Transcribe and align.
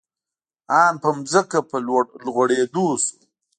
آن 0.83 0.93
په 1.01 1.09
ځمکه 1.31 1.59
په 1.69 1.77
لوغړېدو 2.25 2.85
شو. 3.03 3.15